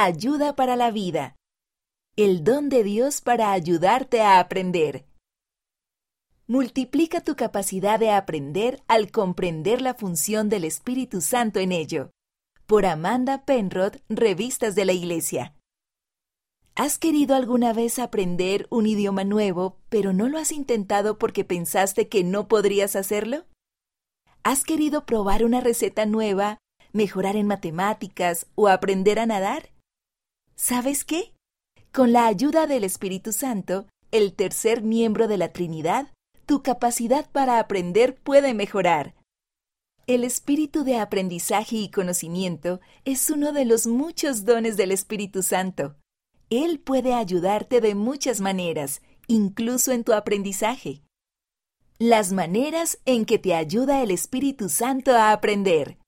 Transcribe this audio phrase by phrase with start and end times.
[0.00, 1.34] Ayuda para la vida.
[2.14, 5.06] El don de Dios para ayudarte a aprender.
[6.46, 12.12] Multiplica tu capacidad de aprender al comprender la función del Espíritu Santo en ello.
[12.66, 15.56] Por Amanda Penrod, Revistas de la Iglesia.
[16.76, 22.06] ¿Has querido alguna vez aprender un idioma nuevo, pero no lo has intentado porque pensaste
[22.08, 23.46] que no podrías hacerlo?
[24.44, 26.58] ¿Has querido probar una receta nueva,
[26.92, 29.70] mejorar en matemáticas o aprender a nadar?
[30.58, 31.32] ¿Sabes qué?
[31.92, 36.12] Con la ayuda del Espíritu Santo, el tercer miembro de la Trinidad,
[36.46, 39.14] tu capacidad para aprender puede mejorar.
[40.08, 45.94] El espíritu de aprendizaje y conocimiento es uno de los muchos dones del Espíritu Santo.
[46.50, 51.02] Él puede ayudarte de muchas maneras, incluso en tu aprendizaje.
[51.98, 55.98] Las maneras en que te ayuda el Espíritu Santo a aprender.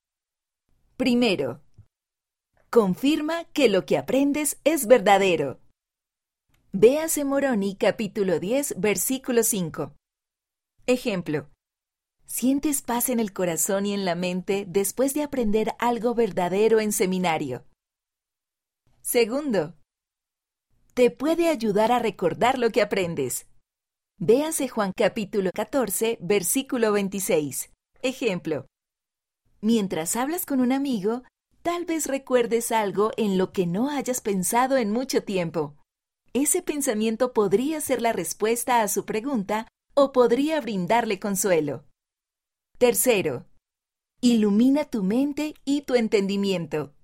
[0.97, 1.61] Primero,
[2.70, 5.59] confirma que lo que aprendes es verdadero.
[6.73, 9.92] Véase Moroni capítulo 10, versículo 5.
[10.86, 11.50] Ejemplo.
[12.27, 16.92] ¿Sientes paz en el corazón y en la mente después de aprender algo verdadero en
[16.92, 17.64] seminario?
[19.02, 19.75] Segundo,
[20.95, 23.48] te puede ayudar a recordar lo que aprendes.
[24.19, 27.73] Véase Juan capítulo 14, versículo 26.
[28.02, 28.67] Ejemplo.
[29.61, 31.25] Mientras hablas con un amigo,
[31.62, 35.77] tal vez recuerdes algo en lo que no hayas pensado en mucho tiempo.
[36.33, 41.84] Ese pensamiento podría ser la respuesta a su pregunta o podría brindarle consuelo.
[42.78, 43.47] Tercero,
[44.20, 46.94] ilumina tu mente y tu entendimiento.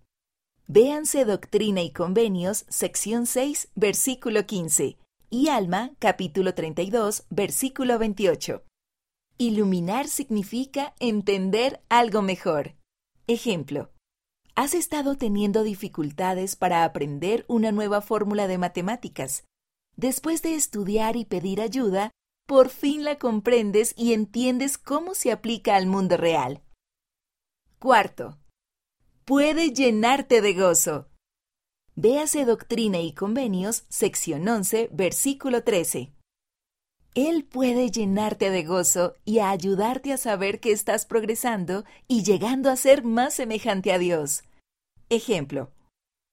[0.68, 4.98] Véanse Doctrina y Convenios, sección 6, versículo 15,
[5.30, 8.64] y Alma, capítulo 32, versículo 28.
[9.38, 12.74] Iluminar significa entender algo mejor.
[13.26, 13.90] Ejemplo,
[14.56, 19.44] ¿has estado teniendo dificultades para aprender una nueva fórmula de matemáticas?
[19.96, 22.10] Después de estudiar y pedir ayuda,
[22.46, 26.62] por fin la comprendes y entiendes cómo se aplica al mundo real.
[27.78, 28.38] Cuarto,
[29.24, 31.08] puede llenarte de gozo.
[31.94, 36.15] Véase Doctrina y Convenios, sección 11, versículo 13.
[37.16, 42.76] Él puede llenarte de gozo y ayudarte a saber que estás progresando y llegando a
[42.76, 44.44] ser más semejante a Dios.
[45.08, 45.70] Ejemplo.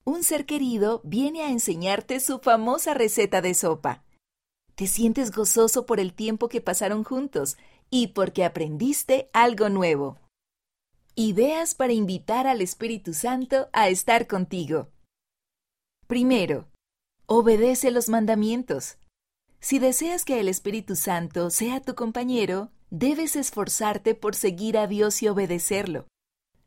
[0.03, 4.03] Un ser querido viene a enseñarte su famosa receta de sopa.
[4.75, 7.55] Te sientes gozoso por el tiempo que pasaron juntos
[7.89, 10.19] y porque aprendiste algo nuevo.
[11.15, 14.89] Ideas para invitar al Espíritu Santo a estar contigo.
[16.07, 16.67] Primero,
[17.25, 18.97] obedece los mandamientos.
[19.63, 25.23] Si deseas que el Espíritu Santo sea tu compañero, debes esforzarte por seguir a Dios
[25.23, 26.05] y obedecerlo.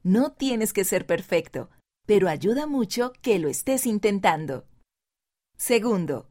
[0.03, 1.69] No tienes que ser perfecto,
[2.07, 4.65] pero ayuda mucho que lo estés intentando.
[5.59, 6.31] Segundo,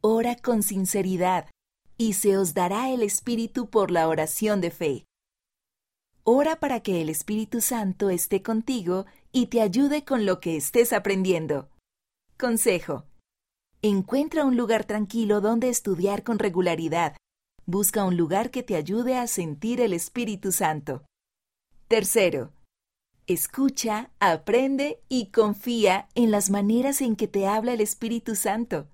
[0.00, 1.50] ora con sinceridad,
[1.98, 5.04] y se os dará el Espíritu por la oración de fe.
[6.22, 10.92] Ora para que el Espíritu Santo esté contigo y te ayude con lo que estés
[10.92, 11.68] aprendiendo.
[12.38, 13.09] Consejo.
[13.82, 17.16] Encuentra un lugar tranquilo donde estudiar con regularidad.
[17.64, 21.06] Busca un lugar que te ayude a sentir el Espíritu Santo.
[21.88, 22.52] Tercero.
[23.26, 28.90] Escucha, aprende y confía en las maneras en que te habla el Espíritu Santo.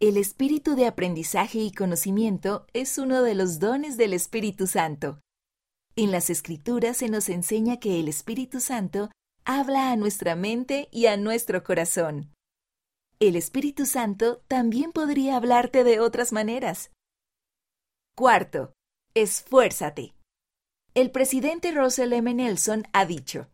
[0.00, 5.20] El espíritu de aprendizaje y conocimiento es uno de los dones del Espíritu Santo.
[5.94, 9.10] En las Escrituras se nos enseña que el Espíritu Santo
[9.44, 12.35] habla a nuestra mente y a nuestro corazón.
[13.18, 16.90] El Espíritu Santo también podría hablarte de otras maneras.
[18.14, 18.74] Cuarto,
[19.14, 20.14] esfuérzate.
[20.94, 22.34] El presidente Russell M.
[22.34, 23.48] Nelson ha dicho,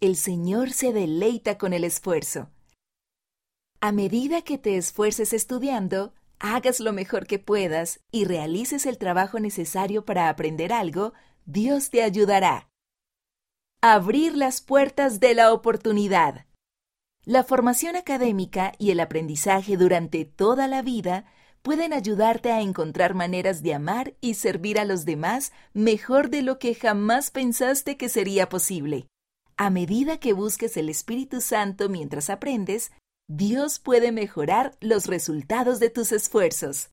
[0.00, 2.48] El Señor se deleita con el esfuerzo.
[3.82, 9.40] A medida que te esfuerces estudiando, hagas lo mejor que puedas y realices el trabajo
[9.40, 11.12] necesario para aprender algo,
[11.44, 12.70] Dios te ayudará.
[13.82, 16.46] Abrir las puertas de la oportunidad.
[17.26, 21.26] La formación académica y el aprendizaje durante toda la vida
[21.60, 26.58] pueden ayudarte a encontrar maneras de amar y servir a los demás mejor de lo
[26.58, 29.06] que jamás pensaste que sería posible.
[29.58, 32.90] A medida que busques el Espíritu Santo mientras aprendes,
[33.28, 36.88] Dios puede mejorar los resultados de tus esfuerzos.